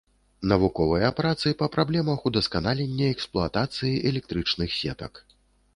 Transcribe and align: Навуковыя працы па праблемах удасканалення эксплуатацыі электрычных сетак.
Навуковыя 0.51 1.09
працы 1.19 1.47
па 1.61 1.67
праблемах 1.75 2.25
удасканалення 2.31 3.11
эксплуатацыі 3.13 3.95
электрычных 4.13 4.69
сетак. 4.81 5.25